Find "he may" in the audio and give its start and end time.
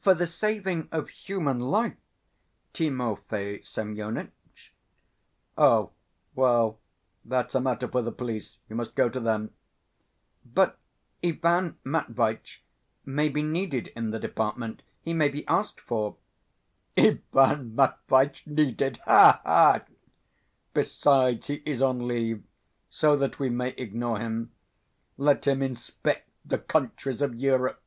15.02-15.28